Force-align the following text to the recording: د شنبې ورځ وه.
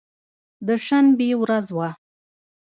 د 0.67 0.69
شنبې 0.85 1.29
ورځ 1.41 1.65
وه. 1.77 1.89